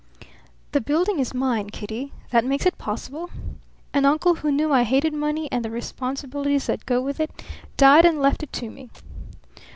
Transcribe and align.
"The 0.71 0.81
building 0.81 1.19
is 1.19 1.31
mine, 1.31 1.69
Kitty. 1.69 2.11
That 2.31 2.43
makes 2.43 2.65
it 2.65 2.79
possible. 2.79 3.29
An 3.93 4.03
uncle 4.03 4.33
who 4.33 4.51
knew 4.51 4.73
I 4.73 4.81
hated 4.81 5.13
money 5.13 5.47
and 5.51 5.63
the 5.63 5.69
responsibilities 5.69 6.65
that 6.65 6.87
go 6.87 7.01
with 7.01 7.19
it, 7.19 7.29
died 7.77 8.05
and 8.05 8.19
left 8.19 8.41
it 8.41 8.51
to 8.53 8.71
me." 8.71 8.89